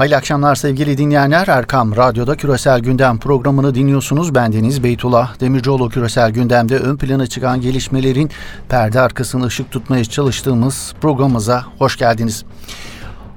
Hayırlı 0.00 0.16
akşamlar 0.16 0.54
sevgili 0.54 0.98
dinleyenler. 0.98 1.48
Erkam 1.48 1.96
Radyo'da 1.96 2.36
Küresel 2.36 2.80
Gündem 2.80 3.18
programını 3.18 3.74
dinliyorsunuz. 3.74 4.34
Bendeniz 4.34 4.84
Beytullah 4.84 5.40
Demircioğlu 5.40 5.88
Küresel 5.88 6.30
Gündem'de 6.30 6.78
ön 6.78 6.96
plana 6.96 7.26
çıkan 7.26 7.60
gelişmelerin 7.60 8.30
perde 8.68 9.00
arkasını 9.00 9.46
ışık 9.46 9.70
tutmaya 9.70 10.04
çalıştığımız 10.04 10.94
programımıza 11.00 11.64
hoş 11.78 11.96
geldiniz. 11.96 12.44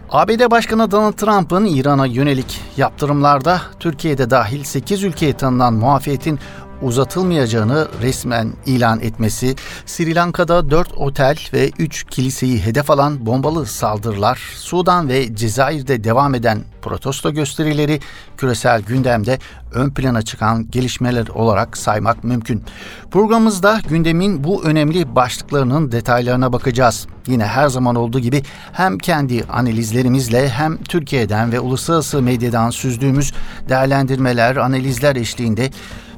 ABD 0.10 0.52
Başkanı 0.52 0.92
Donald 0.92 1.14
Trump'ın 1.14 1.66
İran'a 1.66 2.06
yönelik 2.06 2.62
yaptırımlarda 2.78 3.62
Türkiye'de 3.80 4.30
dahil 4.30 4.64
8 4.64 5.04
ülkeye 5.04 5.34
tanınan 5.34 5.74
muafiyetin 5.74 6.40
uzatılmayacağını 6.84 7.88
resmen 8.02 8.54
ilan 8.66 9.00
etmesi, 9.00 9.56
Sri 9.86 10.16
Lanka'da 10.16 10.72
4 10.72 10.94
otel 10.98 11.38
ve 11.54 11.72
3 11.80 12.04
kiliseyi 12.04 12.66
hedef 12.66 12.92
alan 12.92 13.26
bombalı 13.26 13.66
saldırılar, 13.66 14.42
Sudan 14.56 15.10
ve 15.10 15.36
Cezayir'de 15.36 16.04
devam 16.04 16.36
eden 16.36 16.64
protesto 16.82 17.34
gösterileri 17.34 18.00
küresel 18.38 18.82
gündemde 18.82 19.40
ön 19.74 19.90
plana 19.90 20.22
çıkan 20.22 20.72
gelişmeler 20.72 21.28
olarak 21.28 21.78
saymak 21.78 22.24
mümkün. 22.24 22.64
Programımızda 23.12 23.82
gündemin 23.90 24.44
bu 24.44 24.64
önemli 24.64 25.16
başlıklarının 25.16 25.92
detaylarına 25.92 26.54
bakacağız. 26.54 27.08
Yine 27.28 27.46
her 27.46 27.68
zaman 27.68 27.96
olduğu 27.96 28.20
gibi 28.20 28.44
hem 28.74 28.98
kendi 28.98 29.44
analizlerimizle 29.44 30.50
hem 30.50 30.78
Türkiye'den 30.78 31.52
ve 31.52 31.60
uluslararası 31.60 32.22
medyadan 32.22 32.70
süzdüğümüz 32.70 33.34
değerlendirmeler, 33.70 34.56
analizler 34.56 35.16
eşliğinde 35.16 35.70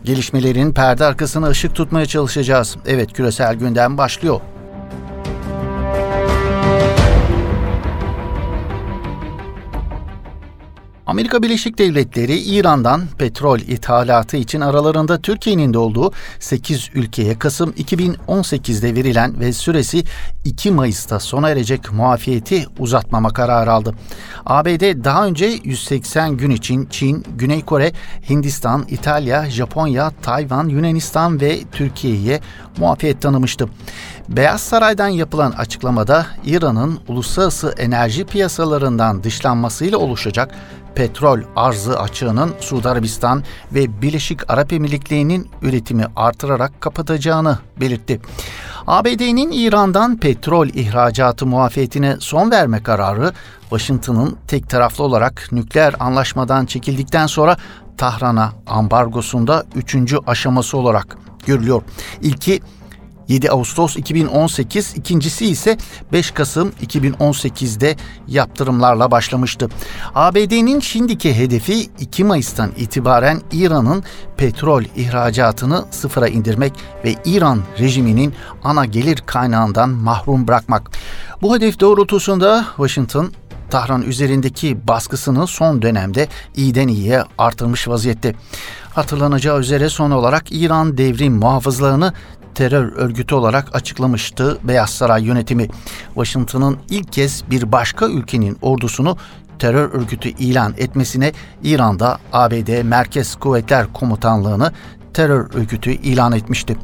Gelişmelerin 0.05 0.73
perde 0.73 1.05
arkasına 1.05 1.47
ışık 1.47 1.75
tutmaya 1.75 2.05
çalışacağız. 2.05 2.77
Evet 2.85 3.13
küresel 3.13 3.55
gündem 3.55 3.97
başlıyor. 3.97 4.41
Amerika 11.07 11.43
Birleşik 11.43 11.77
Devletleri 11.77 12.37
İran'dan 12.37 13.01
petrol 13.17 13.59
ithalatı 13.59 14.37
için 14.37 14.61
aralarında 14.61 15.21
Türkiye'nin 15.21 15.73
de 15.73 15.77
olduğu 15.77 16.11
8 16.39 16.89
ülkeye 16.93 17.39
Kasım 17.39 17.71
2018'de 17.71 18.95
verilen 18.95 19.39
ve 19.39 19.53
süresi 19.53 20.03
2 20.45 20.71
Mayıs'ta 20.71 21.19
sona 21.19 21.49
erecek 21.49 21.91
muafiyeti 21.93 22.65
uzatmama 22.79 23.33
kararı 23.33 23.71
aldı. 23.71 23.95
ABD 24.45 25.03
daha 25.03 25.25
önce 25.25 25.45
180 25.63 26.37
gün 26.37 26.49
için 26.49 26.87
Çin, 26.89 27.25
Güney 27.37 27.61
Kore, 27.61 27.91
Hindistan, 28.29 28.85
İtalya, 28.89 29.49
Japonya, 29.49 30.11
Tayvan, 30.21 30.67
Yunanistan 30.67 31.41
ve 31.41 31.59
Türkiye'ye 31.71 32.39
muafiyet 32.77 33.21
tanımıştı. 33.21 33.69
Beyaz 34.29 34.61
Saray'dan 34.61 35.07
yapılan 35.07 35.51
açıklamada 35.51 36.25
İran'ın 36.45 36.99
uluslararası 37.07 37.73
enerji 37.77 38.25
piyasalarından 38.25 39.23
dışlanmasıyla 39.23 39.97
oluşacak 39.97 40.55
petrol 40.95 41.39
arzı 41.55 41.99
açığının 41.99 42.53
Suudi 42.59 42.89
Arabistan 42.89 43.43
ve 43.73 44.01
Birleşik 44.01 44.49
Arap 44.49 44.73
Emirlikleri'nin 44.73 45.49
üretimi 45.61 46.05
artırarak 46.15 46.81
kapatacağını 46.81 47.59
belirtti. 47.81 48.21
ABD'nin 48.87 49.51
İran'dan 49.51 50.17
petrol 50.17 50.67
ihracatı 50.67 51.45
muafiyetine 51.45 52.15
son 52.19 52.51
verme 52.51 52.83
kararı 52.83 53.33
Washington'ın 53.61 54.37
tek 54.47 54.69
taraflı 54.69 55.03
olarak 55.03 55.47
nükleer 55.51 55.95
anlaşmadan 55.99 56.65
çekildikten 56.65 57.27
sonra 57.27 57.57
Tahran'a 57.97 58.53
ambargosunda 58.67 59.65
üçüncü 59.75 60.17
aşaması 60.27 60.77
olarak 60.77 61.17
görülüyor. 61.45 61.81
İlki 62.21 62.61
7 63.27 63.51
Ağustos 63.51 63.97
2018, 63.97 64.97
ikincisi 64.97 65.45
ise 65.45 65.77
5 66.11 66.31
Kasım 66.31 66.71
2018'de 66.87 67.95
yaptırımlarla 68.27 69.11
başlamıştı. 69.11 69.69
ABD'nin 70.15 70.79
şimdiki 70.79 71.37
hedefi 71.37 71.89
2 71.99 72.23
Mayıs'tan 72.23 72.71
itibaren 72.77 73.41
İran'ın 73.51 74.03
petrol 74.37 74.83
ihracatını 74.95 75.85
sıfıra 75.91 76.27
indirmek 76.27 76.73
ve 77.03 77.15
İran 77.25 77.61
rejiminin 77.79 78.33
ana 78.63 78.85
gelir 78.85 79.23
kaynağından 79.25 79.89
mahrum 79.89 80.47
bırakmak. 80.47 80.91
Bu 81.41 81.55
hedef 81.55 81.79
doğrultusunda 81.79 82.65
Washington 82.75 83.31
Tahran 83.69 84.01
üzerindeki 84.01 84.87
baskısını 84.87 85.47
son 85.47 85.81
dönemde 85.81 86.27
iyiden 86.55 86.87
iyiye 86.87 87.23
artırmış 87.37 87.87
vaziyette. 87.87 88.35
Hatırlanacağı 88.93 89.59
üzere 89.59 89.89
son 89.89 90.11
olarak 90.11 90.51
İran 90.51 90.97
devrim 90.97 91.33
muhafızlarını 91.33 92.13
terör 92.55 92.91
örgütü 92.95 93.35
olarak 93.35 93.75
açıklamıştı 93.75 94.57
Beyaz 94.63 94.89
Saray 94.89 95.23
yönetimi. 95.23 95.67
Washington'ın 96.13 96.77
ilk 96.89 97.13
kez 97.13 97.43
bir 97.49 97.71
başka 97.71 98.07
ülkenin 98.07 98.57
ordusunu 98.61 99.17
terör 99.59 99.89
örgütü 99.93 100.29
ilan 100.29 100.73
etmesine 100.77 101.31
İran'da 101.63 102.19
ABD 102.33 102.83
Merkez 102.83 103.35
Kuvvetler 103.35 103.93
Komutanlığı'nı 103.93 104.71
terör 105.13 105.53
örgütü 105.53 105.91
ilan 105.91 106.31
etmişti. 106.31 106.77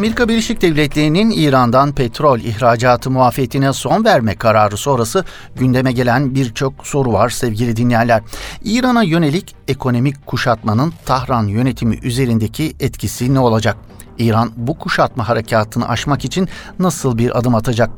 Amerika 0.00 0.28
Birleşik 0.28 0.62
Devletleri'nin 0.62 1.30
İran'dan 1.30 1.92
petrol 1.92 2.40
ihracatı 2.40 3.10
muafiyetine 3.10 3.72
son 3.72 4.04
verme 4.04 4.36
kararı 4.36 4.76
sonrası 4.76 5.24
gündeme 5.56 5.92
gelen 5.92 6.34
birçok 6.34 6.86
soru 6.86 7.12
var 7.12 7.28
sevgili 7.30 7.76
dinleyenler. 7.76 8.22
İran'a 8.64 9.02
yönelik 9.02 9.54
ekonomik 9.68 10.26
kuşatmanın 10.26 10.92
Tahran 11.06 11.46
yönetimi 11.46 11.98
üzerindeki 12.02 12.76
etkisi 12.80 13.34
ne 13.34 13.38
olacak? 13.38 13.76
İran 14.18 14.52
bu 14.56 14.78
kuşatma 14.78 15.28
harekatını 15.28 15.88
aşmak 15.88 16.24
için 16.24 16.48
nasıl 16.78 17.18
bir 17.18 17.38
adım 17.38 17.54
atacak? 17.54 17.90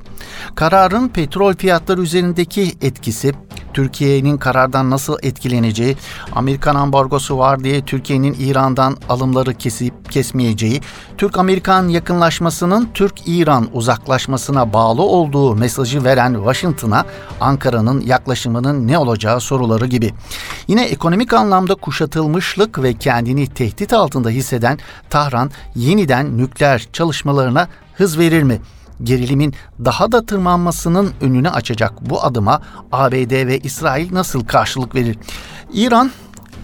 Kararın 0.54 1.08
petrol 1.08 1.54
fiyatları 1.54 2.02
üzerindeki 2.02 2.72
etkisi, 2.80 3.32
Türkiye'nin 3.74 4.38
karardan 4.38 4.90
nasıl 4.90 5.16
etkileneceği, 5.22 5.96
Amerikan 6.32 6.74
ambargosu 6.74 7.38
var 7.38 7.64
diye 7.64 7.84
Türkiye'nin 7.84 8.36
İran'dan 8.40 8.96
alımları 9.08 9.54
kesip 9.54 10.12
kesmeyeceği, 10.12 10.80
Türk-Amerikan 11.18 11.88
yakınlaşmasının 11.88 12.88
Türk-İran 12.94 13.68
uzaklaşmasına 13.72 14.72
bağlı 14.72 15.02
olduğu 15.02 15.54
mesajı 15.54 16.04
veren 16.04 16.34
Washington'a 16.34 17.04
Ankara'nın 17.40 18.00
yaklaşımının 18.00 18.88
ne 18.88 18.98
olacağı 18.98 19.40
soruları 19.40 19.86
gibi. 19.86 20.14
Yine 20.68 20.84
ekonomik 20.84 21.32
anlamda 21.32 21.74
kuşatılmışlık 21.74 22.82
ve 22.82 22.94
kendini 22.94 23.46
tehdit 23.46 23.92
altında 23.92 24.28
hisseden 24.28 24.78
Tahran 25.10 25.50
yeniden 25.74 26.38
nükleer 26.38 26.88
çalışmalarına 26.92 27.68
hız 27.94 28.18
verir 28.18 28.42
mi? 28.42 28.60
Gerilimin 29.02 29.54
daha 29.84 30.12
da 30.12 30.26
tırmanmasının 30.26 31.12
önünü 31.20 31.50
açacak 31.50 31.92
bu 32.10 32.24
adıma 32.24 32.62
ABD 32.92 33.46
ve 33.46 33.58
İsrail 33.58 34.14
nasıl 34.14 34.44
karşılık 34.44 34.94
verir? 34.94 35.18
İran 35.72 36.10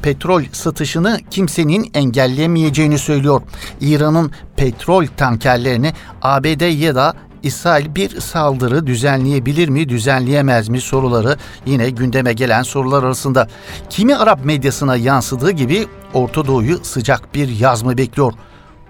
petrol 0.02 0.42
satışını 0.52 1.20
kimsenin 1.30 1.90
engelleyemeyeceğini 1.94 2.98
söylüyor. 2.98 3.42
İran'ın 3.80 4.32
petrol 4.56 5.06
tankerlerini 5.16 5.92
ABD 6.22 6.80
ya 6.80 6.94
da 6.94 7.14
İsrail 7.42 7.94
bir 7.94 8.20
saldırı 8.20 8.86
düzenleyebilir 8.86 9.68
mi, 9.68 9.88
düzenleyemez 9.88 10.68
mi 10.68 10.80
soruları 10.80 11.36
yine 11.66 11.90
gündeme 11.90 12.32
gelen 12.32 12.62
sorular 12.62 13.02
arasında. 13.02 13.48
Kimi 13.90 14.16
Arap 14.16 14.44
medyasına 14.44 14.96
yansıdığı 14.96 15.50
gibi 15.50 15.86
Orta 16.14 16.46
Doğu'yu 16.46 16.84
sıcak 16.84 17.34
bir 17.34 17.48
yaz 17.48 17.82
mı 17.82 17.98
bekliyor? 17.98 18.32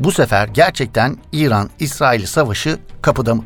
Bu 0.00 0.12
sefer 0.12 0.48
gerçekten 0.48 1.16
İran-İsrail 1.32 2.26
savaşı 2.26 2.78
kapıda 3.02 3.34
mı? 3.34 3.44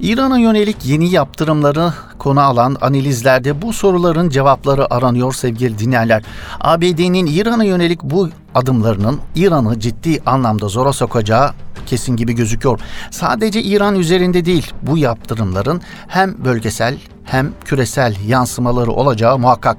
İran'a 0.00 0.38
yönelik 0.38 0.86
yeni 0.86 1.10
yaptırımları 1.10 1.92
konu 2.20 2.40
alan 2.40 2.76
analizlerde 2.80 3.62
bu 3.62 3.72
soruların 3.72 4.28
cevapları 4.28 4.94
aranıyor 4.94 5.32
sevgili 5.32 5.78
dinleyenler. 5.78 6.22
ABD'nin 6.60 7.26
İran'a 7.26 7.64
yönelik 7.64 8.02
bu 8.02 8.28
adımlarının 8.54 9.20
İran'ı 9.34 9.80
ciddi 9.80 10.20
anlamda 10.26 10.68
zora 10.68 10.92
sokacağı 10.92 11.50
kesin 11.86 12.16
gibi 12.16 12.32
gözüküyor. 12.32 12.80
Sadece 13.10 13.62
İran 13.62 13.94
üzerinde 13.94 14.44
değil 14.44 14.72
bu 14.82 14.98
yaptırımların 14.98 15.80
hem 16.08 16.44
bölgesel 16.44 16.98
hem 17.24 17.52
küresel 17.64 18.16
yansımaları 18.26 18.90
olacağı 18.90 19.38
muhakkak. 19.38 19.76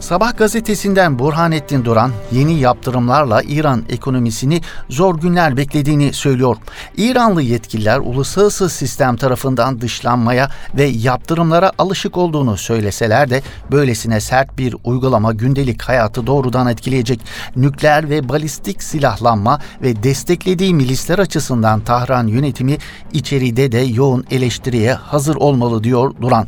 Sabah 0.00 0.36
gazetesinden 0.36 1.18
Burhanettin 1.18 1.84
Duran 1.84 2.10
yeni 2.32 2.60
yaptırımlarla 2.60 3.42
İran 3.42 3.84
ekonomisini 3.88 4.60
zor 4.88 5.20
günler 5.20 5.56
beklediğini 5.56 6.12
söylüyor. 6.12 6.56
İranlı 6.96 7.42
yetkililer 7.42 7.98
uluslararası 7.98 8.68
sistem 8.68 9.16
tarafından 9.16 9.80
dışlanmaya 9.80 10.50
ve 10.76 10.84
yaptırımlara 10.84 11.71
alışık 11.78 12.16
olduğunu 12.16 12.56
söyleseler 12.56 13.30
de 13.30 13.42
böylesine 13.70 14.20
sert 14.20 14.58
bir 14.58 14.76
uygulama 14.84 15.32
gündelik 15.32 15.82
hayatı 15.82 16.26
doğrudan 16.26 16.66
etkileyecek. 16.66 17.20
Nükleer 17.56 18.10
ve 18.10 18.28
balistik 18.28 18.82
silahlanma 18.82 19.60
ve 19.82 20.02
desteklediği 20.02 20.74
milisler 20.74 21.18
açısından 21.18 21.80
Tahran 21.80 22.26
yönetimi 22.26 22.78
içeride 23.12 23.72
de 23.72 23.78
yoğun 23.78 24.24
eleştiriye 24.30 24.94
hazır 24.94 25.36
olmalı 25.36 25.84
diyor 25.84 26.14
Duran. 26.22 26.46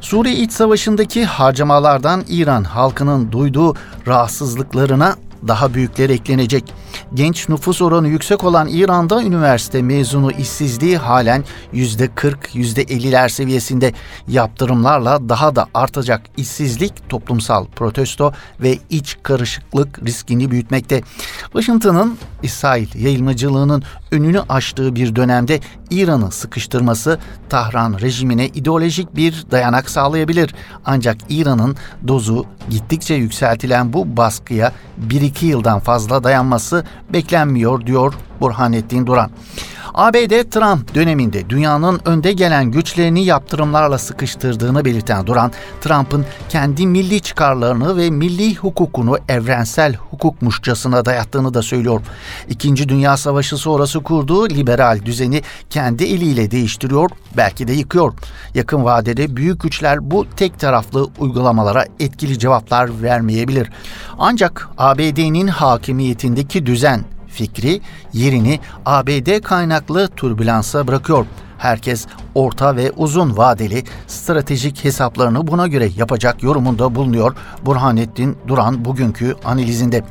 Suriye 0.00 0.36
İç 0.36 0.52
Savaşı'ndaki 0.52 1.24
harcamalardan 1.24 2.24
İran 2.28 2.64
halkının 2.64 3.32
duyduğu 3.32 3.74
rahatsızlıklarına 4.06 5.16
daha 5.48 5.74
büyükleri 5.74 6.12
eklenecek. 6.12 6.64
Genç 7.14 7.48
nüfus 7.48 7.82
oranı 7.82 8.08
yüksek 8.08 8.44
olan 8.44 8.68
İran'da 8.68 9.22
üniversite 9.22 9.82
mezunu 9.82 10.32
işsizliği 10.32 10.98
halen 10.98 11.44
%40, 11.72 12.34
%50'ler 12.54 13.28
seviyesinde 13.28 13.92
yaptırımlarla 14.28 15.28
daha 15.28 15.56
da 15.56 15.66
artacak 15.74 16.22
işsizlik 16.36 17.08
toplumsal 17.08 17.66
protesto 17.66 18.32
ve 18.60 18.78
iç 18.90 19.16
karışıklık 19.22 20.04
riskini 20.06 20.50
büyütmekte. 20.50 21.02
Washington'ın 21.42 22.18
İsrail 22.42 23.04
yayılmacılığının 23.04 23.82
önünü 24.10 24.40
açtığı 24.40 24.94
bir 24.94 25.16
dönemde 25.16 25.60
İran'ı 25.90 26.32
sıkıştırması 26.32 27.18
Tahran 27.48 27.98
rejimine 28.00 28.46
ideolojik 28.46 29.16
bir 29.16 29.44
dayanak 29.50 29.90
sağlayabilir. 29.90 30.54
Ancak 30.84 31.16
İran'ın 31.28 31.76
dozu 32.08 32.46
gittikçe 32.70 33.14
yükseltilen 33.14 33.92
bu 33.92 34.16
baskıya 34.16 34.72
1-2 35.08 35.44
yıldan 35.44 35.80
fazla 35.80 36.24
dayanması 36.24 36.84
beklenmiyor 37.12 37.86
diyor 37.86 38.14
Burhanettin 38.40 39.06
Duran. 39.06 39.30
ABD 39.94 40.50
Trump 40.50 40.94
döneminde 40.94 41.50
dünyanın 41.50 42.00
önde 42.04 42.32
gelen 42.32 42.70
güçlerini 42.70 43.24
yaptırımlarla 43.24 43.98
sıkıştırdığını 43.98 44.84
belirten 44.84 45.26
Duran, 45.26 45.52
Trump'ın 45.80 46.24
kendi 46.48 46.86
milli 46.86 47.20
çıkarlarını 47.20 47.96
ve 47.96 48.10
milli 48.10 48.54
hukukunu 48.54 49.18
evrensel 49.28 49.94
hukukmuşçasına 49.94 51.04
dayattığını 51.04 51.54
da 51.54 51.62
söylüyor. 51.62 52.00
İkinci 52.48 52.88
Dünya 52.88 53.16
Savaşı 53.16 53.56
sonrası 53.56 54.02
kurduğu 54.02 54.48
liberal 54.48 55.00
düzeni 55.04 55.42
kendi 55.70 56.04
eliyle 56.04 56.50
değiştiriyor, 56.50 57.10
belki 57.36 57.68
de 57.68 57.72
yıkıyor. 57.72 58.12
Yakın 58.54 58.84
vadede 58.84 59.36
büyük 59.36 59.62
güçler 59.62 60.10
bu 60.10 60.26
tek 60.36 60.58
taraflı 60.58 61.08
uygulamalara 61.18 61.84
etkili 62.00 62.38
cevaplar 62.38 63.02
vermeyebilir. 63.02 63.70
Ancak 64.18 64.68
ABD'nin 64.78 65.46
hakimiyetindeki 65.46 66.66
düzen 66.66 67.15
fikri 67.36 67.80
yerini 68.12 68.60
ABD 68.86 69.40
kaynaklı 69.40 70.08
türbülansa 70.08 70.86
bırakıyor. 70.86 71.26
Herkes 71.58 72.06
orta 72.34 72.76
ve 72.76 72.90
uzun 72.96 73.36
vadeli 73.36 73.84
stratejik 74.06 74.84
hesaplarını 74.84 75.46
buna 75.46 75.66
göre 75.66 75.88
yapacak 75.96 76.42
yorumunda 76.42 76.94
bulunuyor 76.94 77.36
Burhanettin 77.62 78.38
Duran 78.48 78.84
bugünkü 78.84 79.34
analizinde. 79.44 80.04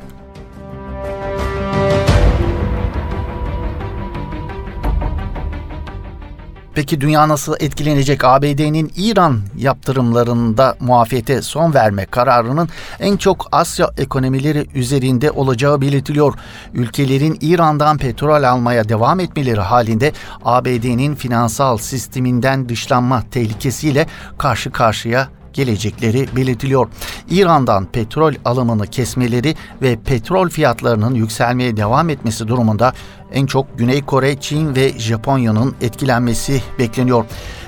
Peki 6.75 7.01
dünya 7.01 7.29
nasıl 7.29 7.55
etkilenecek? 7.59 8.23
ABD'nin 8.23 8.91
İran 8.97 9.41
yaptırımlarında 9.57 10.75
muafiyete 10.79 11.41
son 11.41 11.73
verme 11.73 12.05
kararının 12.05 12.69
en 12.99 13.17
çok 13.17 13.47
Asya 13.51 13.91
ekonomileri 13.97 14.67
üzerinde 14.73 15.31
olacağı 15.31 15.81
belirtiliyor. 15.81 16.33
Ülkelerin 16.73 17.37
İran'dan 17.41 17.97
petrol 17.97 18.43
almaya 18.43 18.89
devam 18.89 19.19
etmeleri 19.19 19.59
halinde 19.59 20.11
ABD'nin 20.45 21.15
finansal 21.15 21.77
sisteminden 21.77 22.69
dışlanma 22.69 23.23
tehlikesiyle 23.31 24.07
karşı 24.37 24.71
karşıya 24.71 25.27
gelecekleri 25.55 26.27
belirtiliyor. 26.35 26.87
İran'dan 27.29 27.85
petrol 27.85 28.33
alımını 28.45 28.87
kesmeleri 28.87 29.55
ve 29.81 29.95
petrol 30.05 30.49
fiyatlarının 30.49 31.15
yükselmeye 31.15 31.77
devam 31.77 32.09
etmesi 32.09 32.47
durumunda 32.47 32.93
en 33.33 33.45
çok 33.45 33.77
Güney 33.77 34.01
Kore, 34.01 34.39
Çin 34.39 34.75
ve 34.75 34.99
Japonya'nın 34.99 35.75
etkilenmesi 35.81 36.61
bekleniyor. 36.79 37.25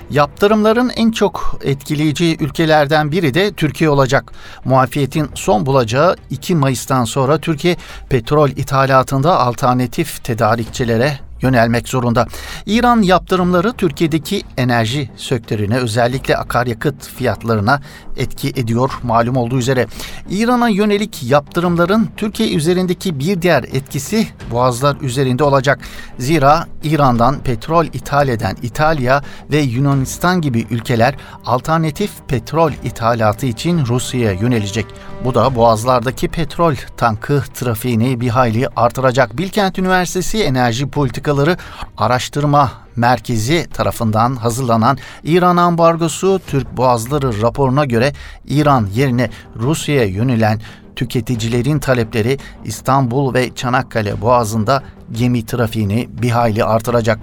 Yaptırımların 0.09 0.91
en 0.95 1.11
çok 1.11 1.59
etkileyici 1.63 2.37
ülkelerden 2.39 3.11
biri 3.11 3.33
de 3.33 3.51
Türkiye 3.51 3.89
olacak. 3.89 4.31
Muafiyetin 4.65 5.29
son 5.33 5.65
bulacağı 5.65 6.15
2 6.29 6.55
Mayıs'tan 6.55 7.05
sonra 7.05 7.37
Türkiye 7.37 7.77
petrol 8.09 8.49
ithalatında 8.49 9.39
alternatif 9.39 10.23
tedarikçilere 10.23 11.26
yönelmek 11.41 11.89
zorunda. 11.89 12.27
İran 12.65 13.01
yaptırımları 13.01 13.73
Türkiye'deki 13.73 14.43
enerji 14.57 15.09
sektörüne 15.17 15.77
özellikle 15.77 16.37
akaryakıt 16.37 17.07
fiyatlarına 17.07 17.81
etki 18.17 18.49
ediyor 18.49 18.91
malum 19.03 19.37
olduğu 19.37 19.57
üzere. 19.57 19.87
İran'a 20.29 20.69
yönelik 20.69 21.23
yaptırımların 21.23 22.09
Türkiye 22.17 22.53
üzerindeki 22.53 23.19
bir 23.19 23.41
diğer 23.41 23.63
etkisi 23.63 24.27
boğazlar 24.51 24.97
üzerinde 25.01 25.43
olacak. 25.43 25.79
Zira 26.19 26.67
İran'dan 26.83 27.39
petrol 27.39 27.85
ithal 27.85 28.27
eden 28.27 28.55
İtalya 28.61 29.23
ve 29.51 29.57
Yunanistan 29.57 30.41
gibi 30.41 30.65
ülkeler 30.69 31.15
alternatif 31.45 32.11
petrol 32.27 32.71
ithalatı 32.83 33.45
için 33.45 33.85
Rusya'ya 33.85 34.31
yönelecek. 34.31 34.85
Bu 35.25 35.35
da 35.35 35.55
boğazlardaki 35.55 36.27
petrol 36.27 36.75
tankı 36.97 37.43
trafiğini 37.53 38.21
bir 38.21 38.29
hayli 38.29 38.67
artıracak. 38.75 39.37
Bilkent 39.37 39.79
Üniversitesi 39.79 40.43
Enerji 40.43 40.89
Politikaları 41.27 41.57
Araştırma 41.97 42.71
Merkezi 42.95 43.67
tarafından 43.73 44.35
hazırlanan 44.35 44.97
İran 45.23 45.57
ambargosu 45.57 46.41
Türk 46.47 46.77
Boğazları 46.77 47.41
raporuna 47.41 47.85
göre 47.85 48.13
İran 48.45 48.87
yerine 48.95 49.29
Rusya'ya 49.55 50.05
yönelen 50.05 50.61
tüketicilerin 50.95 51.79
talepleri 51.79 52.37
İstanbul 52.65 53.33
ve 53.33 53.55
Çanakkale 53.55 54.21
Boğazı'nda 54.21 54.83
gemi 55.11 55.45
trafiğini 55.45 56.09
bir 56.21 56.29
hayli 56.29 56.63
artıracak. 56.63 57.19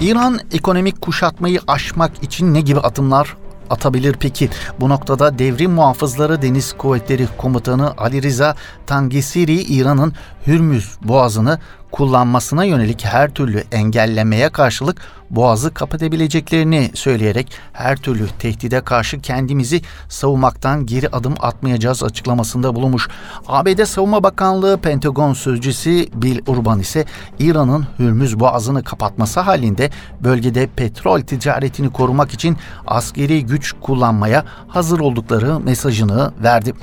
İran 0.00 0.40
ekonomik 0.52 1.00
kuşatmayı 1.00 1.60
aşmak 1.66 2.22
için 2.22 2.54
ne 2.54 2.60
gibi 2.60 2.80
adımlar 2.80 3.36
atabilir 3.70 4.16
peki? 4.20 4.50
Bu 4.80 4.88
noktada 4.88 5.38
devrim 5.38 5.70
muhafızları 5.70 6.42
Deniz 6.42 6.72
Kuvvetleri 6.72 7.28
Komutanı 7.38 7.94
Ali 7.98 8.22
Rıza 8.22 8.54
Tangisiri 8.86 9.62
İran'ın 9.62 10.12
Hürmüz 10.46 10.96
boğazını 11.02 11.58
kullanmasına 11.94 12.64
yönelik 12.64 13.04
her 13.04 13.34
türlü 13.34 13.64
engellemeye 13.72 14.48
karşılık 14.48 15.00
boğazı 15.30 15.74
kapatabileceklerini 15.74 16.90
söyleyerek 16.94 17.52
her 17.72 17.96
türlü 17.96 18.28
tehdide 18.38 18.80
karşı 18.80 19.20
kendimizi 19.20 19.80
savunmaktan 20.08 20.86
geri 20.86 21.08
adım 21.08 21.34
atmayacağız 21.40 22.02
açıklamasında 22.02 22.74
bulunmuş. 22.74 23.08
ABD 23.48 23.84
Savunma 23.84 24.22
Bakanlığı 24.22 24.78
Pentagon 24.80 25.32
sözcüsü 25.32 26.06
Bill 26.14 26.40
Urban 26.46 26.80
ise 26.80 27.04
İran'ın 27.38 27.86
Hürmüz 27.98 28.40
Boğazı'nı 28.40 28.84
kapatması 28.84 29.40
halinde 29.40 29.90
bölgede 30.20 30.66
petrol 30.66 31.20
ticaretini 31.20 31.92
korumak 31.92 32.34
için 32.34 32.56
askeri 32.86 33.46
güç 33.46 33.72
kullanmaya 33.80 34.44
hazır 34.68 35.00
oldukları 35.00 35.60
mesajını 35.60 36.32
verdi. 36.42 36.74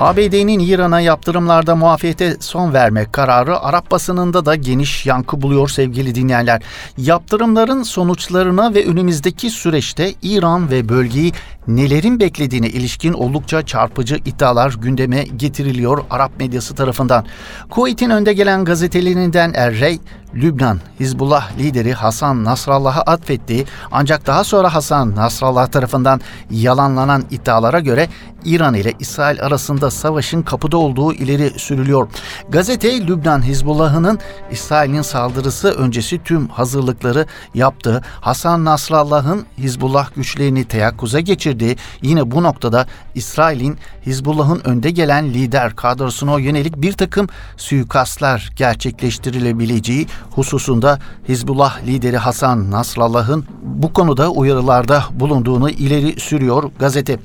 ABD'nin 0.00 0.58
İran'a 0.58 1.00
yaptırımlarda 1.00 1.76
muafiyete 1.76 2.36
son 2.40 2.74
verme 2.74 3.06
kararı 3.12 3.60
Arap 3.60 3.90
basınında 3.90 4.46
da 4.46 4.54
geniş 4.54 5.06
yankı 5.06 5.42
buluyor 5.42 5.68
sevgili 5.68 6.14
dinleyenler. 6.14 6.62
Yaptırımların 6.98 7.82
sonuçlarına 7.82 8.74
ve 8.74 8.86
önümüzdeki 8.86 9.50
süreçte 9.50 10.14
İran 10.22 10.70
ve 10.70 10.88
bölgeyi 10.88 11.32
nelerin 11.68 12.20
beklediğine 12.20 12.68
ilişkin 12.68 13.12
oldukça 13.12 13.66
çarpıcı 13.66 14.16
iddialar 14.16 14.74
gündeme 14.80 15.22
getiriliyor 15.22 16.04
Arap 16.10 16.32
medyası 16.38 16.74
tarafından. 16.74 17.24
Kuveyt'in 17.70 18.10
önde 18.10 18.32
gelen 18.32 18.64
gazetelerinden 18.64 19.52
Errey, 19.54 20.00
Lübnan 20.34 20.80
Hizbullah 21.00 21.58
lideri 21.58 21.92
Hasan 21.92 22.44
Nasrallah'a 22.44 23.00
atfettiği 23.02 23.66
ancak 23.92 24.26
daha 24.26 24.44
sonra 24.44 24.74
Hasan 24.74 25.16
Nasrallah 25.16 25.66
tarafından 25.66 26.20
yalanlanan 26.50 27.24
iddialara 27.30 27.80
göre 27.80 28.08
İran 28.44 28.74
ile 28.74 28.92
İsrail 28.98 29.42
arasında 29.42 29.90
savaşın 29.90 30.42
kapıda 30.42 30.76
olduğu 30.76 31.12
ileri 31.12 31.58
sürülüyor. 31.58 32.08
Gazete 32.48 33.06
Lübnan 33.06 33.42
Hizbullah'ının 33.42 34.18
İsrail'in 34.50 35.02
saldırısı 35.02 35.68
öncesi 35.68 36.22
tüm 36.24 36.48
hazırlıkları 36.48 37.26
yaptığı 37.54 38.02
Hasan 38.20 38.64
Nasrallah'ın 38.64 39.46
Hizbullah 39.58 40.14
güçlerini 40.16 40.64
teyakkuza 40.64 41.20
geçirdiği 41.20 41.57
yine 42.02 42.30
bu 42.30 42.42
noktada 42.42 42.86
İsrail'in 43.14 43.78
Hizbullah'ın 44.06 44.60
önde 44.64 44.90
gelen 44.90 45.28
lider 45.28 45.76
kadrosuna 45.76 46.38
yönelik 46.38 46.76
bir 46.76 46.92
takım 46.92 47.28
suikastlar 47.56 48.50
gerçekleştirilebileceği 48.56 50.06
hususunda 50.30 50.98
Hizbullah 51.28 51.82
lideri 51.86 52.16
Hasan 52.16 52.70
Nasrallah'ın 52.70 53.44
bu 53.62 53.92
konuda 53.92 54.30
uyarılarda 54.30 55.04
bulunduğunu 55.10 55.70
ileri 55.70 56.20
sürüyor 56.20 56.70
gazete. 56.78 57.18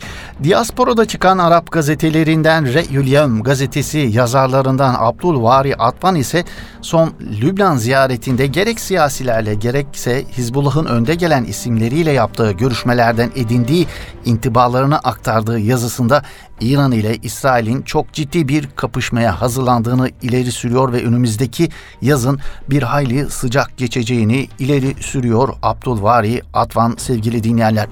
Diasporada 0.43 1.05
çıkan 1.05 1.37
Arap 1.37 1.71
gazetelerinden 1.71 2.73
Re'yül 2.73 3.07
Yevm 3.07 3.41
gazetesi 3.41 3.97
yazarlarından 3.97 4.95
Abdülvari 4.99 5.75
Atvan 5.75 6.15
ise 6.15 6.43
son 6.81 7.13
Lübnan 7.41 7.77
ziyaretinde 7.77 8.47
gerek 8.47 8.79
siyasilerle 8.79 9.55
gerekse 9.55 10.25
Hizbullah'ın 10.37 10.85
önde 10.85 11.15
gelen 11.15 11.43
isimleriyle 11.43 12.11
yaptığı 12.11 12.51
görüşmelerden 12.51 13.31
edindiği 13.35 13.87
intibalarını 14.25 14.97
aktardığı 14.97 15.59
yazısında 15.59 16.23
İran 16.61 16.91
ile 16.91 17.17
İsrail'in 17.17 17.81
çok 17.81 18.13
ciddi 18.13 18.47
bir 18.47 18.69
kapışmaya 18.75 19.41
hazırlandığını 19.41 20.09
ileri 20.21 20.51
sürüyor 20.51 20.93
ve 20.93 21.05
önümüzdeki 21.05 21.69
yazın 22.01 22.39
bir 22.69 22.83
hayli 22.83 23.29
sıcak 23.29 23.77
geçeceğini 23.77 24.47
ileri 24.59 25.03
sürüyor 25.03 25.49
Abdulvari 25.63 26.41
Atvan 26.53 26.95
sevgili 26.97 27.43
dinleyenler. 27.43 27.87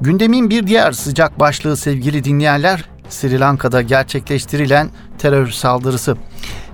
Gündemin 0.00 0.50
bir 0.50 0.66
diğer 0.66 0.92
sıcak 0.92 1.40
başlığı 1.40 1.76
sevgili 1.76 2.24
dinleyenler 2.24 2.84
Sri 3.08 3.40
Lanka'da 3.40 3.82
gerçekleştirilen 3.82 4.90
terör 5.18 5.48
saldırısı. 5.48 6.16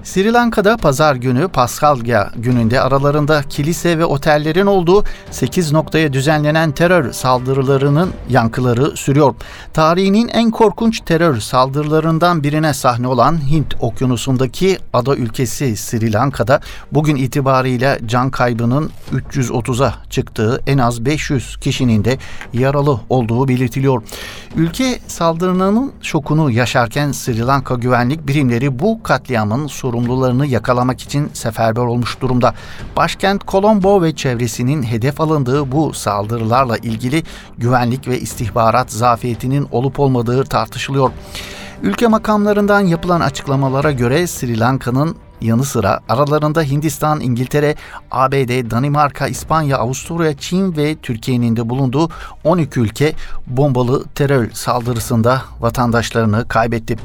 Sri 0.05 0.33
Lanka'da 0.33 0.77
pazar 0.77 1.15
günü 1.15 1.49
Paskalya 1.49 2.31
gününde 2.37 2.81
aralarında 2.81 3.43
kilise 3.43 3.99
ve 3.99 4.05
otellerin 4.05 4.67
olduğu 4.67 5.05
8 5.31 5.73
noktaya 5.73 6.13
düzenlenen 6.13 6.73
terör 6.73 7.13
saldırılarının 7.13 8.11
yankıları 8.29 8.97
sürüyor. 8.97 9.35
Tarihinin 9.73 10.29
en 10.29 10.51
korkunç 10.51 11.01
terör 11.01 11.41
saldırılarından 11.41 12.43
birine 12.43 12.75
sahne 12.75 13.09
olan 13.09 13.51
Hint 13.51 13.75
okyanusundaki 13.81 14.79
ada 14.93 15.17
ülkesi 15.17 15.77
Sri 15.77 16.13
Lanka'da 16.13 16.61
bugün 16.93 17.17
itibariyle 17.17 17.99
can 18.07 18.31
kaybının 18.31 18.91
330'a 19.13 19.95
çıktığı 20.11 20.61
en 20.67 20.79
az 20.79 21.05
500 21.05 21.57
kişinin 21.57 22.05
de 22.05 22.19
yaralı 22.53 23.01
olduğu 23.09 23.49
belirtiliyor. 23.49 24.03
Ülke 24.57 24.99
saldırının 25.13 25.93
şokunu 26.03 26.51
yaşarken 26.51 27.13
Sri 27.13 27.47
Lanka 27.47 27.75
güvenlik 27.75 28.27
birimleri 28.27 28.79
bu 28.79 29.03
katliamın 29.03 29.67
sorumlularını 29.67 30.47
yakalamak 30.47 31.01
için 31.01 31.31
seferber 31.33 31.83
olmuş 31.83 32.21
durumda. 32.21 32.55
Başkent 32.97 33.49
Colombo 33.49 34.03
ve 34.03 34.17
çevresinin 34.17 34.83
hedef 34.83 35.21
alındığı 35.21 35.73
bu 35.73 35.95
saldırılarla 35.95 36.77
ilgili 36.77 37.23
güvenlik 37.59 38.09
ve 38.09 38.21
istihbarat 38.21 38.93
zafiyetinin 38.93 39.69
olup 39.73 40.01
olmadığı 40.01 40.45
tartışılıyor. 40.45 41.11
Ülke 41.83 42.07
makamlarından 42.07 42.81
yapılan 42.81 43.21
açıklamalara 43.21 43.93
göre 43.93 44.27
Sri 44.27 44.61
Lanka'nın 44.61 45.17
yanı 45.43 45.65
sıra 45.65 46.01
aralarında 46.09 46.63
Hindistan, 46.63 47.21
İngiltere, 47.21 47.75
ABD, 48.11 48.71
Danimarka, 48.71 49.27
İspanya, 49.29 49.79
Avusturya, 49.79 50.37
Çin 50.37 50.77
ve 50.77 50.97
Türkiye'nin 50.97 51.57
de 51.57 51.69
bulunduğu 51.69 52.09
12 52.45 52.81
ülke 52.81 53.13
bombalı 53.47 54.05
terör 54.15 54.51
saldırısında 54.51 55.43
vatandaşlarını 55.61 56.49
kaybetti. 56.49 56.97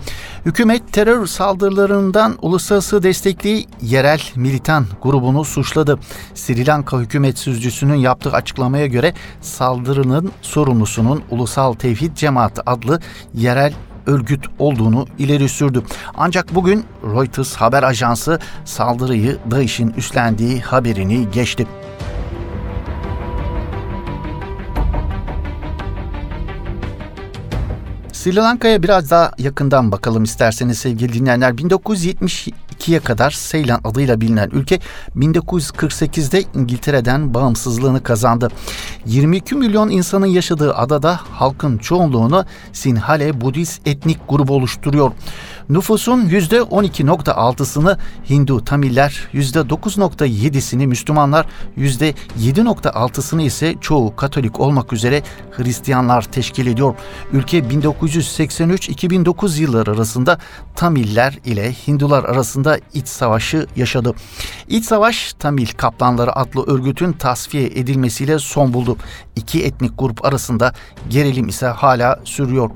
Hükümet 0.45 0.93
terör 0.93 1.25
saldırılarından 1.25 2.37
uluslararası 2.41 3.03
destekli 3.03 3.65
yerel 3.81 4.21
militan 4.35 4.85
grubunu 5.03 5.45
suçladı. 5.45 5.99
Sri 6.33 6.67
Lanka 6.67 6.99
hükümet 6.99 7.37
sözcüsünün 7.37 7.95
yaptığı 7.95 8.31
açıklamaya 8.31 8.87
göre 8.87 9.13
saldırının 9.41 10.31
sorumlusunun 10.41 11.23
Ulusal 11.31 11.73
Tevhid 11.73 12.15
Cemaati 12.15 12.61
adlı 12.65 12.99
yerel 13.33 13.73
örgüt 14.07 14.45
olduğunu 14.59 15.07
ileri 15.19 15.49
sürdü. 15.49 15.83
Ancak 16.15 16.55
bugün 16.55 16.85
Reuters 17.03 17.55
haber 17.55 17.83
ajansı 17.83 18.39
saldırıyı 18.65 19.37
DAEŞ'in 19.51 19.93
üstlendiği 19.97 20.61
haberini 20.61 21.31
geçti. 21.31 21.67
Sri 28.27 28.35
Lanka'ya 28.35 28.83
biraz 28.83 29.11
daha 29.11 29.31
yakından 29.37 29.91
bakalım 29.91 30.23
isterseniz 30.23 30.77
sevgili 30.77 31.13
dinleyenler. 31.13 31.51
1972'ye 31.51 32.99
kadar 32.99 33.31
Seylan 33.31 33.81
adıyla 33.83 34.21
bilinen 34.21 34.49
ülke 34.49 34.79
1948'de 35.15 36.43
İngiltere'den 36.55 37.33
bağımsızlığını 37.33 38.03
kazandı. 38.03 38.49
22 39.05 39.55
milyon 39.55 39.89
insanın 39.89 40.25
yaşadığı 40.25 40.75
adada 40.75 41.19
halkın 41.31 41.77
çoğunluğunu 41.77 42.45
Sinhale 42.73 43.41
Budist 43.41 43.87
etnik 43.87 44.17
grubu 44.29 44.53
oluşturuyor. 44.53 45.11
Nüfusun 45.69 46.29
%12.6'sını 46.29 47.97
Hindu 48.29 48.63
Tamiller, 48.63 49.27
%9.7'sini 49.33 50.87
Müslümanlar, 50.87 51.45
%7.6'sını 51.77 53.41
ise 53.41 53.75
çoğu 53.81 54.15
Katolik 54.15 54.59
olmak 54.59 54.93
üzere 54.93 55.23
Hristiyanlar 55.51 56.21
teşkil 56.21 56.67
ediyor. 56.67 56.95
Ülke 57.31 57.59
1983-2009 57.59 59.61
yılları 59.61 59.91
arasında 59.91 60.39
Tamiller 60.75 61.39
ile 61.45 61.73
Hindular 61.87 62.23
arasında 62.23 62.79
iç 62.93 63.07
savaşı 63.07 63.67
yaşadı. 63.75 64.13
İç 64.67 64.85
savaş 64.85 65.33
Tamil 65.33 65.67
Kaplanları 65.67 66.35
adlı 66.35 66.65
örgütün 66.65 67.13
tasfiye 67.13 67.65
edilmesiyle 67.65 68.39
son 68.39 68.73
buldu. 68.73 68.97
İki 69.35 69.63
etnik 69.63 69.91
grup 69.97 70.25
arasında 70.25 70.73
gerilim 71.09 71.47
ise 71.47 71.67
hala 71.67 72.19
sürüyor. 72.23 72.69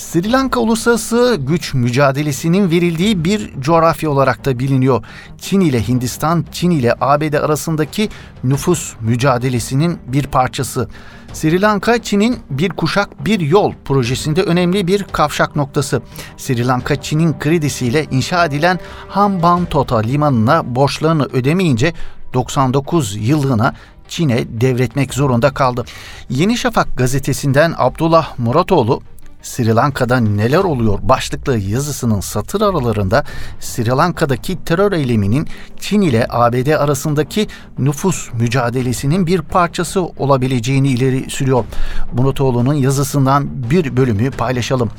Sri 0.00 0.32
Lanka 0.32 0.60
uluslararası 0.60 1.36
güç 1.40 1.74
mücadelesinin 1.74 2.70
verildiği 2.70 3.24
bir 3.24 3.60
coğrafya 3.60 4.10
olarak 4.10 4.44
da 4.44 4.58
biliniyor. 4.58 5.04
Çin 5.38 5.60
ile 5.60 5.88
Hindistan, 5.88 6.44
Çin 6.52 6.70
ile 6.70 6.94
ABD 7.00 7.32
arasındaki 7.32 8.08
nüfus 8.44 8.92
mücadelesinin 9.00 9.98
bir 10.06 10.26
parçası. 10.26 10.88
Sri 11.32 11.60
Lanka, 11.60 12.02
Çin'in 12.02 12.38
bir 12.50 12.68
kuşak 12.68 13.24
bir 13.24 13.40
yol 13.40 13.72
projesinde 13.84 14.42
önemli 14.42 14.86
bir 14.86 15.04
kavşak 15.04 15.56
noktası. 15.56 16.02
Sri 16.36 16.66
Lanka, 16.66 17.02
Çin'in 17.02 17.38
kredisiyle 17.38 18.06
inşa 18.10 18.44
edilen 18.44 18.78
Hambantota 19.08 19.98
limanına 19.98 20.74
borçlarını 20.74 21.24
ödemeyince 21.24 21.92
99 22.34 23.16
yıllığına 23.16 23.74
Çin'e 24.08 24.60
devretmek 24.60 25.14
zorunda 25.14 25.54
kaldı. 25.54 25.84
Yeni 26.30 26.56
Şafak 26.56 26.96
gazetesinden 26.96 27.74
Abdullah 27.78 28.38
Muratoğlu 28.38 29.00
Sri 29.42 29.74
Lanka'da 29.74 30.20
neler 30.20 30.64
oluyor 30.64 30.98
başlıklı 31.02 31.58
yazısının 31.58 32.20
satır 32.20 32.60
aralarında 32.60 33.24
Sri 33.60 33.88
Lanka'daki 33.88 34.64
terör 34.64 34.92
eyleminin 34.92 35.48
Çin 35.80 36.00
ile 36.00 36.26
ABD 36.28 36.66
arasındaki 36.66 37.46
nüfus 37.78 38.32
mücadelesinin 38.32 39.26
bir 39.26 39.42
parçası 39.42 40.02
olabileceğini 40.02 40.88
ileri 40.88 41.30
sürüyor. 41.30 41.64
Murutoğlu'nun 42.12 42.74
yazısından 42.74 43.70
bir 43.70 43.96
bölümü 43.96 44.30
paylaşalım. 44.30 44.90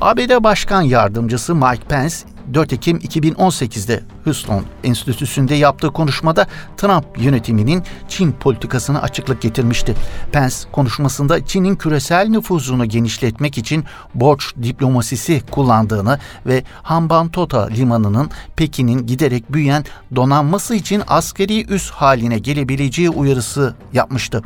ABD 0.00 0.44
Başkan 0.44 0.82
Yardımcısı 0.82 1.54
Mike 1.54 1.84
Pence 1.88 2.16
4 2.54 2.72
Ekim 2.72 2.96
2018'de 2.98 4.02
Houston 4.24 4.64
Enstitüsü'nde 4.84 5.54
yaptığı 5.54 5.90
konuşmada 5.90 6.46
Trump 6.76 7.04
yönetiminin 7.18 7.82
Çin 8.08 8.32
politikasını 8.32 9.02
açıklık 9.02 9.42
getirmişti. 9.42 9.94
Pence 10.32 10.54
konuşmasında 10.72 11.46
Çin'in 11.46 11.76
küresel 11.76 12.28
nüfuzunu 12.28 12.88
genişletmek 12.88 13.58
için 13.58 13.84
borç 14.14 14.54
diplomasisi 14.62 15.42
kullandığını 15.50 16.18
ve 16.46 16.64
Hambantota 16.82 17.66
limanının 17.66 18.30
Pekin'in 18.56 19.06
giderek 19.06 19.52
büyüyen 19.52 19.84
donanması 20.16 20.74
için 20.74 21.02
askeri 21.08 21.74
üs 21.74 21.90
haline 21.90 22.38
gelebileceği 22.38 23.10
uyarısı 23.10 23.74
yapmıştı. 23.92 24.42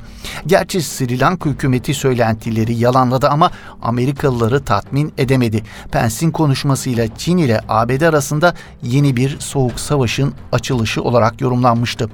Gerçi 0.47 0.83
Sri 0.83 1.21
Lanka 1.21 1.51
hükümeti 1.51 1.95
söylentileri 1.95 2.75
yalanladı 2.75 3.29
ama 3.29 3.51
Amerikalıları 3.83 4.65
tatmin 4.65 5.13
edemedi. 5.19 5.63
Pence'in 5.93 6.31
konuşmasıyla 6.31 7.17
Çin 7.17 7.39
ile 7.39 7.61
ABD 7.69 7.84
arasında 8.09 8.55
yeni 8.83 9.17
bir 9.17 9.41
soğuk 9.41 9.81
savaşın 9.81 10.35
açılışı 10.53 11.03
olarak 11.03 11.41
yorumlanmıştı. 11.41 12.09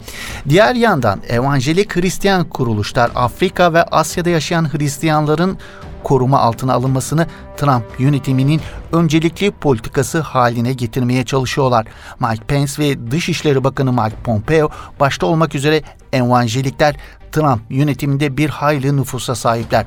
Diğer 0.48 0.74
yandan 0.74 1.20
evangelik 1.28 1.96
Hristiyan 1.96 2.48
kuruluşlar 2.48 3.10
Afrika 3.14 3.72
ve 3.72 3.82
Asya'da 3.82 4.30
yaşayan 4.30 4.74
Hristiyanların 4.74 5.58
koruma 6.04 6.38
altına 6.38 6.74
alınmasını 6.74 7.26
Trump 7.56 7.84
yönetiminin 7.98 8.60
öncelikli 8.92 9.50
politikası 9.50 10.20
haline 10.20 10.72
getirmeye 10.72 11.24
çalışıyorlar. 11.24 11.86
Mike 12.20 12.44
Pence 12.44 12.72
ve 12.78 13.10
Dışişleri 13.10 13.64
Bakanı 13.64 13.92
Mike 13.92 14.16
Pompeo 14.24 14.70
başta 15.00 15.26
olmak 15.26 15.54
üzere 15.54 15.82
evangelikler 16.12 16.96
Trump 17.32 17.60
yönetiminde 17.70 18.36
bir 18.36 18.50
hayli 18.50 18.96
nüfusa 18.96 19.34
sahipler. 19.34 19.86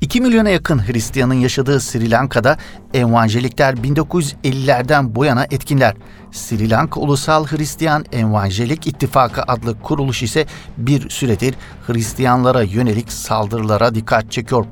2 0.00 0.20
milyona 0.20 0.48
yakın 0.48 0.88
Hristiyanın 0.88 1.34
yaşadığı 1.34 1.80
Sri 1.80 2.10
Lanka'da 2.10 2.56
evangelikler 2.94 3.74
1950'lerden 3.74 5.14
bu 5.14 5.24
yana 5.24 5.44
etkinler. 5.44 5.94
Sri 6.32 6.70
Lanka 6.70 7.00
Ulusal 7.00 7.46
Hristiyan 7.46 8.04
Evangelik 8.12 8.86
İttifakı 8.86 9.42
adlı 9.42 9.80
kuruluş 9.82 10.22
ise 10.22 10.46
bir 10.76 11.10
süredir 11.10 11.54
Hristiyanlara 11.86 12.62
yönelik 12.62 13.12
saldırılara 13.12 13.94
dikkat 13.94 14.32
çekiyor. 14.32 14.66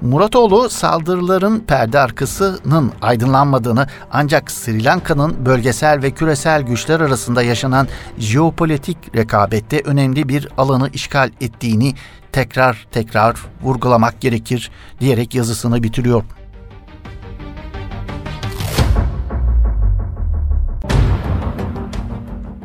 Muratoğlu 0.00 0.68
saldırıların 0.70 1.60
perde 1.60 1.98
arkasının 1.98 2.92
aydınlanmadığını 3.02 3.86
ancak 4.12 4.50
Sri 4.50 4.84
Lanka'nın 4.84 5.46
bölgesel 5.46 6.02
ve 6.02 6.10
küresel 6.10 6.62
güçler 6.62 7.00
arasında 7.00 7.42
yaşanan 7.42 7.88
jeopolitik 8.18 9.16
rekabette 9.16 9.80
önemli 9.84 10.28
bir 10.28 10.48
alanı 10.56 10.90
işgal 10.92 11.30
ettiğini 11.40 11.94
tekrar 12.34 12.86
tekrar 12.92 13.36
vurgulamak 13.62 14.20
gerekir 14.20 14.70
diyerek 15.00 15.34
yazısını 15.34 15.82
bitiriyor. 15.82 16.24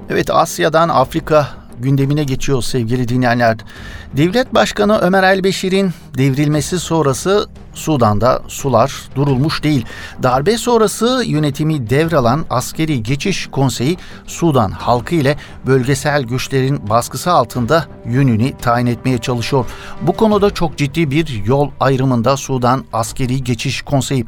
Evet 0.09 0.29
Asya'dan 0.29 0.89
Afrika 0.89 1.47
gündemine 1.79 2.23
geçiyor 2.23 2.61
sevgili 2.61 3.07
dinleyenler. 3.07 3.57
Devlet 4.17 4.53
Başkanı 4.53 4.99
Ömer 4.99 5.23
Elbeşir'in 5.23 5.91
devrilmesi 6.17 6.79
sonrası 6.79 7.49
Sudan'da 7.79 8.41
sular 8.47 8.93
durulmuş 9.15 9.63
değil. 9.63 9.85
Darbe 10.23 10.57
sonrası 10.57 11.23
yönetimi 11.25 11.89
devralan 11.89 12.45
askeri 12.49 13.03
geçiş 13.03 13.47
konseyi 13.47 13.97
Sudan 14.27 14.71
halkı 14.71 15.15
ile 15.15 15.37
bölgesel 15.67 16.23
güçlerin 16.23 16.89
baskısı 16.89 17.31
altında 17.31 17.85
yönünü 18.05 18.57
tayin 18.57 18.85
etmeye 18.85 19.17
çalışıyor. 19.17 19.65
Bu 20.01 20.13
konuda 20.13 20.53
çok 20.53 20.77
ciddi 20.77 21.11
bir 21.11 21.43
yol 21.45 21.71
ayrımında 21.79 22.37
Sudan 22.37 22.85
Askeri 22.93 23.43
Geçiş 23.43 23.81
Konseyi. 23.81 24.25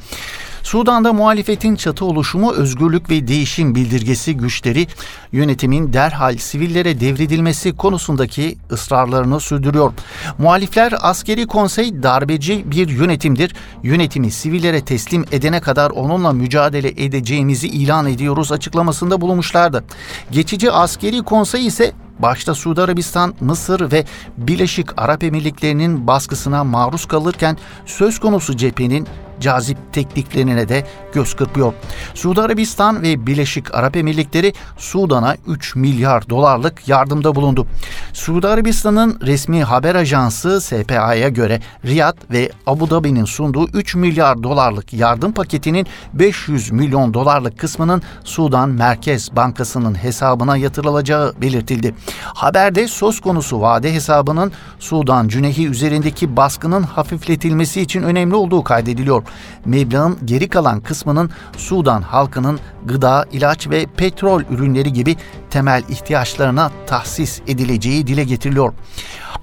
Sudan'da 0.64 1.14
muhalefetin 1.14 1.76
çatı 1.76 2.06
oluşumu 2.06 2.52
özgürlük 2.52 3.10
ve 3.10 3.28
değişim 3.28 3.76
bildirgesi 3.76 4.38
güçleri 4.38 4.88
yönetimin 5.32 5.94
derhal 5.94 6.38
sivillere 6.38 7.00
devredilmesi 7.00 7.76
konusundaki 7.76 8.58
ısrarlarını 8.72 9.40
sürdürüyor. 9.40 9.94
Muhalifler 10.38 10.94
askeri 11.02 11.48
konsey 11.48 12.04
darbeci 12.04 12.72
bir 12.72 12.90
yönetimdir. 12.90 13.56
Yönetimi 13.84 14.32
sivillere 14.32 14.82
teslim 14.82 15.26
edene 15.32 15.62
kadar 15.62 15.90
onunla 15.90 16.32
mücadele 16.32 16.90
edeceğimizi 16.90 17.68
ilan 17.68 18.08
ediyoruz 18.08 18.52
açıklamasında 18.52 19.22
bulunmuşlardı. 19.22 19.84
Geçici 20.32 20.72
askeri 20.72 21.24
konsey 21.24 21.68
ise 21.68 21.92
başta 22.20 22.56
Suudi 22.56 22.82
Arabistan, 22.82 23.34
Mısır 23.40 23.92
ve 23.92 24.06
Birleşik 24.38 25.02
Arap 25.02 25.24
Emirlikleri'nin 25.24 26.08
baskısına 26.08 26.64
maruz 26.64 27.06
kalırken 27.06 27.58
söz 27.86 28.20
konusu 28.20 28.58
cephenin 28.58 29.08
cazip 29.42 29.78
tekniklerine 29.94 30.70
de 30.70 30.86
göz 31.14 31.34
kırpıyor. 31.34 31.74
Suudi 32.14 32.42
Arabistan 32.42 33.02
ve 33.02 33.28
Birleşik 33.28 33.76
Arap 33.76 33.98
Emirlikleri 33.98 34.54
Sudan'a 34.78 35.36
3 35.48 35.76
milyar 35.76 36.30
dolarlık 36.30 36.88
yardımda 36.88 37.36
bulundu. 37.36 37.68
Suudi 38.14 38.48
Arabistan'ın 38.48 39.20
resmi 39.22 39.64
haber 39.64 39.96
ajansı 39.96 40.62
SPA'ya 40.62 41.30
göre 41.30 41.62
Riyad 41.86 42.18
ve 42.32 42.52
Abu 42.68 42.90
Dhabi'nin 42.90 43.26
sunduğu 43.26 43.68
3 43.68 43.96
milyar 43.96 44.44
dolarlık 44.44 44.94
yardım 44.94 45.32
paketinin 45.32 45.88
500 46.14 46.72
milyon 46.72 47.14
dolarlık 47.14 47.60
kısmının 47.60 48.02
Sudan 48.24 48.70
Merkez 48.70 49.36
Bankası'nın 49.36 49.96
hesabına 50.04 50.58
yatırılacağı 50.58 51.34
belirtildi. 51.42 51.96
Haberde 52.24 52.88
söz 52.88 53.22
konusu 53.22 53.62
vade 53.62 53.94
hesabının 53.94 54.52
Sudan 54.80 55.28
Cünehi 55.28 55.68
üzerindeki 55.68 56.38
baskının 56.38 56.84
hafifletilmesi 56.84 57.82
için 57.82 58.04
önemli 58.04 58.36
olduğu 58.36 58.64
kaydediliyor. 58.64 59.24
Meblağın 59.66 60.18
geri 60.26 60.50
kalan 60.50 60.82
kısmının 60.82 61.30
Sudan 61.58 62.02
halkının 62.02 62.60
gıda, 62.86 63.26
ilaç 63.32 63.70
ve 63.70 63.86
petrol 63.98 64.42
ürünleri 64.52 64.94
gibi 64.94 65.16
temel 65.52 65.84
ihtiyaçlarına 65.90 66.72
tahsis 66.88 67.42
edileceği 67.48 68.08
dile 68.08 68.24
getiriliyor. 68.24 68.74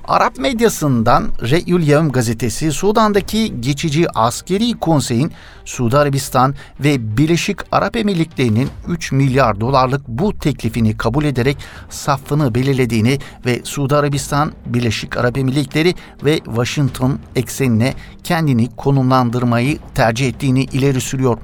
Arap 0.08 0.38
medyasından 0.38 1.28
Re'yül 1.42 1.82
Yevm 1.82 2.08
gazetesi 2.08 2.72
Sudan'daki 2.72 3.60
geçici 3.60 4.10
askeri 4.10 4.72
konseyin 4.72 5.32
Suudi 5.64 5.98
Arabistan 5.98 6.54
ve 6.80 7.16
Birleşik 7.16 7.58
Arap 7.72 7.96
Emirlikleri'nin 7.96 8.68
3 8.88 9.12
milyar 9.12 9.60
dolarlık 9.60 10.08
bu 10.08 10.38
teklifini 10.38 10.96
kabul 10.96 11.24
ederek 11.24 11.56
safını 11.90 12.54
belirlediğini 12.54 13.18
ve 13.46 13.60
Suudi 13.64 13.96
Arabistan, 13.96 14.52
Birleşik 14.66 15.16
Arap 15.16 15.38
Emirlikleri 15.38 15.94
ve 16.24 16.38
Washington 16.38 17.18
eksenine 17.36 17.94
kendini 18.24 18.76
konumlandırmayı 18.76 19.78
tercih 19.94 20.28
ettiğini 20.28 20.64
ileri 20.64 21.00
sürüyor. 21.00 21.38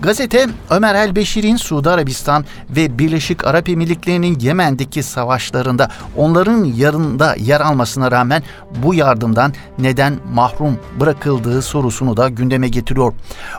Gazete 0.00 0.46
Ömer 0.70 0.94
El 0.94 1.16
Beşir'in 1.16 1.56
Suudi 1.56 1.90
Arabistan 1.90 2.44
ve 2.70 2.98
Birleşik 2.98 3.46
Arap 3.46 3.68
Emirlikleri'nin 4.08 4.40
Yemen'deki 4.40 5.02
savaşlarında 5.02 5.88
onların 6.16 6.64
yarında 6.64 7.34
yer 7.34 7.60
almasına 7.60 8.10
rağmen 8.10 8.42
bu 8.82 8.94
yardımdan 8.94 9.52
neden 9.78 10.14
mahrum 10.34 10.78
bırakıldığı 11.00 11.62
sorusunu 11.62 12.16
da 12.16 12.28
gündeme 12.28 12.68
getiriyor. 12.68 13.12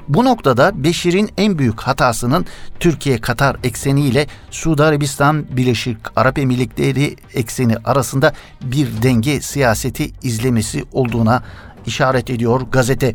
Bu 0.07 0.25
noktada 0.25 0.83
Beşir'in 0.83 1.29
en 1.37 1.59
büyük 1.59 1.81
hatasının 1.81 2.45
Türkiye-Katar 2.79 3.57
ekseniyle 3.63 4.27
Suudi 4.51 4.83
Arabistan 4.83 5.45
Birleşik 5.51 5.97
Arap 6.15 6.39
Emirlikleri 6.39 7.15
ekseni 7.33 7.77
arasında 7.85 8.33
bir 8.61 8.87
denge 9.01 9.41
siyaseti 9.41 10.11
izlemesi 10.23 10.83
olduğuna 10.91 11.43
işaret 11.87 12.29
ediyor 12.29 12.61
gazete. 12.71 13.13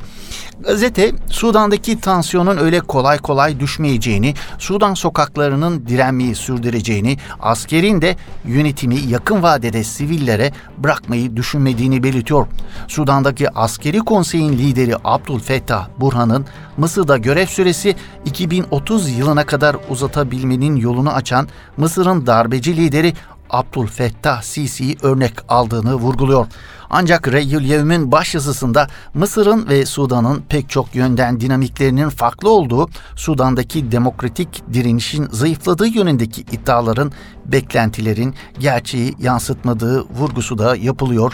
Gazete 0.60 1.12
Sudan'daki 1.30 2.00
tansiyonun 2.00 2.56
öyle 2.56 2.80
kolay 2.80 3.18
kolay 3.18 3.60
düşmeyeceğini, 3.60 4.34
Sudan 4.58 4.94
sokaklarının 4.94 5.86
direnmeyi 5.86 6.34
sürdüreceğini, 6.34 7.16
askerin 7.40 8.02
de 8.02 8.16
yönetimi 8.44 8.96
yakın 8.96 9.42
vadede 9.42 9.84
sivillere 9.84 10.52
bırakmayı 10.78 11.36
düşünmediğini 11.36 12.02
belirtiyor. 12.02 12.46
Sudan'daki 12.88 13.50
askeri 13.50 13.98
konseyin 13.98 14.52
lideri 14.52 14.94
Abdülfettah 15.04 15.88
Burhan'ın 16.00 16.46
Mısır'da 16.76 17.16
görev 17.16 17.46
süresi 17.46 17.96
2030 18.24 19.10
yılına 19.18 19.46
kadar 19.46 19.76
uzatabilmenin 19.90 20.76
yolunu 20.76 21.10
açan 21.10 21.48
Mısır'ın 21.76 22.26
darbeci 22.26 22.76
lideri 22.76 23.12
Abdülfettah 23.52 24.42
Sisi'yi 24.42 24.96
örnek 25.02 25.32
aldığını 25.48 25.94
vurguluyor. 25.94 26.46
Ancak 26.90 27.32
Reyyül 27.32 27.64
Yevm'in 27.64 28.12
başyazısında 28.12 28.86
Mısır'ın 29.14 29.68
ve 29.68 29.86
Sudan'ın 29.86 30.42
pek 30.48 30.70
çok 30.70 30.94
yönden 30.94 31.40
dinamiklerinin 31.40 32.08
farklı 32.08 32.50
olduğu, 32.50 32.88
Sudan'daki 33.16 33.92
demokratik 33.92 34.62
direnişin 34.72 35.28
zayıfladığı 35.30 35.86
yönündeki 35.86 36.40
iddiaların, 36.40 37.12
beklentilerin 37.46 38.34
gerçeği 38.58 39.14
yansıtmadığı 39.18 40.00
vurgusu 40.00 40.58
da 40.58 40.76
yapılıyor. 40.76 41.32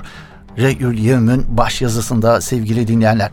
Reyyül 0.59 0.99
Yevm'in 0.99 1.57
başyazısında 1.57 2.41
sevgili 2.41 2.89
dinleyenler. 2.89 3.31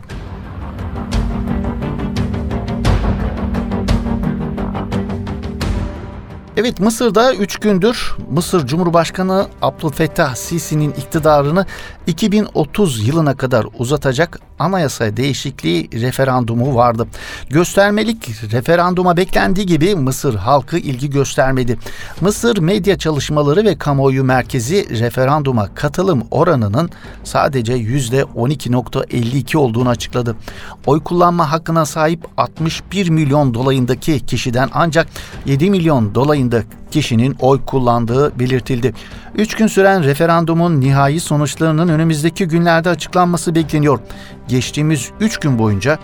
Evet 6.56 6.80
Mısır'da 6.80 7.34
3 7.34 7.56
gündür 7.56 8.16
Mısır 8.30 8.66
Cumhurbaşkanı 8.66 9.46
Abdülfettah 9.62 10.34
Sisi'nin 10.34 10.90
iktidarını 10.90 11.66
2030 12.06 13.08
yılına 13.08 13.36
kadar 13.36 13.66
uzatacak 13.78 14.40
anayasa 14.58 15.16
değişikliği 15.16 15.90
referandumu 15.92 16.74
vardı. 16.74 17.06
Göstermelik 17.50 18.28
referanduma 18.52 19.16
beklendiği 19.16 19.66
gibi 19.66 19.94
Mısır 19.94 20.34
halkı 20.34 20.78
ilgi 20.78 21.10
göstermedi. 21.10 21.78
Mısır 22.20 22.58
Medya 22.58 22.98
Çalışmaları 22.98 23.64
ve 23.64 23.78
Kamuoyu 23.78 24.24
Merkezi 24.24 25.00
referanduma 25.00 25.74
katılım 25.74 26.22
oranının 26.30 26.90
sadece 27.24 27.72
%12.52 27.72 29.56
olduğunu 29.56 29.88
açıkladı. 29.88 30.36
Oy 30.86 31.00
kullanma 31.02 31.52
hakkına 31.52 31.86
sahip 31.86 32.24
61 32.36 33.08
milyon 33.08 33.54
dolayındaki 33.54 34.20
kişiden 34.20 34.68
ancak 34.72 35.06
7 35.46 35.70
milyon 35.70 36.14
dolayında 36.14 36.62
kişinin 36.90 37.36
oy 37.40 37.60
kullandığı 37.66 38.38
belirtildi. 38.38 38.94
Üç 39.34 39.54
gün 39.54 39.66
süren 39.66 40.04
referandumun 40.04 40.80
nihai 40.80 41.20
sonuçlarının 41.20 41.88
önümüzdeki 41.88 42.48
günlerde 42.48 42.88
açıklanması 42.88 43.54
bekleniyor. 43.54 43.98
Geçtiğimiz 44.48 45.10
üç 45.20 45.36
gün 45.36 45.58
boyunca 45.58 45.98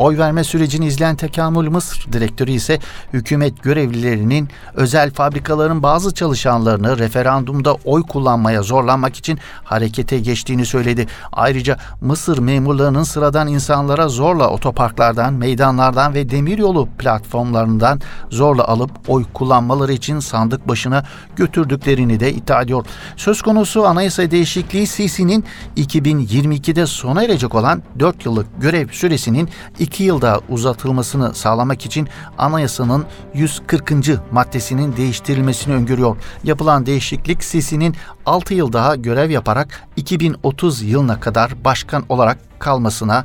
Oy 0.00 0.18
verme 0.18 0.44
sürecini 0.44 0.86
izleyen 0.86 1.16
Tekamül 1.16 1.68
Mısır 1.68 2.12
direktörü 2.12 2.50
ise 2.50 2.78
hükümet 3.12 3.62
görevlilerinin 3.62 4.48
özel 4.74 5.10
fabrikaların 5.10 5.82
bazı 5.82 6.14
çalışanlarını 6.14 6.98
referandumda 6.98 7.74
oy 7.74 8.02
kullanmaya 8.02 8.62
zorlanmak 8.62 9.16
için 9.16 9.38
harekete 9.64 10.18
geçtiğini 10.18 10.66
söyledi. 10.66 11.06
Ayrıca 11.32 11.76
Mısır 12.00 12.38
memurlarının 12.38 13.02
sıradan 13.02 13.48
insanlara 13.48 14.08
zorla 14.08 14.50
otoparklardan, 14.50 15.34
meydanlardan 15.34 16.14
ve 16.14 16.30
demiryolu 16.30 16.88
platformlarından 16.98 18.00
zorla 18.30 18.68
alıp 18.68 18.90
oy 19.08 19.24
kullanmaları 19.34 19.92
için 19.92 20.20
sandık 20.20 20.68
başına 20.68 21.04
götürdüklerini 21.36 22.20
de 22.20 22.32
iddia 22.32 22.62
ediyor. 22.62 22.86
Söz 23.16 23.42
konusu 23.42 23.86
anayasa 23.86 24.30
değişikliği 24.30 24.86
Sisi'nin 24.86 25.44
2022'de 25.76 26.86
sona 26.86 27.24
erecek 27.24 27.54
olan 27.54 27.82
4 27.98 28.26
yıllık 28.26 28.46
görev 28.60 28.88
süresinin 28.88 29.48
2 29.90 30.04
yılda 30.04 30.40
uzatılmasını 30.48 31.34
sağlamak 31.34 31.86
için 31.86 32.08
anayasanın 32.38 33.06
140. 33.34 33.90
maddesinin 34.32 34.96
değiştirilmesini 34.96 35.74
öngörüyor. 35.74 36.16
Yapılan 36.44 36.86
değişiklik 36.86 37.44
Sisi'nin 37.44 37.94
6 38.26 38.54
yıl 38.54 38.72
daha 38.72 38.96
görev 38.96 39.30
yaparak 39.30 39.88
2030 39.96 40.82
yılına 40.82 41.20
kadar 41.20 41.64
başkan 41.64 42.04
olarak 42.08 42.38
kalmasına 42.58 43.24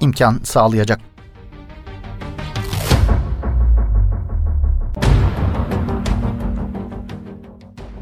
imkan 0.00 0.40
sağlayacak. 0.44 1.00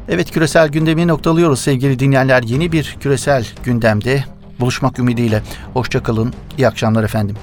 Evet 0.09 0.31
küresel 0.31 0.69
gündemi 0.69 1.07
noktalıyoruz 1.07 1.59
sevgili 1.59 1.99
dinleyenler. 1.99 2.43
Yeni 2.43 2.71
bir 2.71 2.97
küresel 2.99 3.47
gündemde 3.63 4.23
buluşmak 4.59 4.99
ümidiyle. 4.99 5.43
Hoşçakalın. 5.73 6.33
İyi 6.57 6.67
akşamlar 6.67 7.03
efendim. 7.03 7.35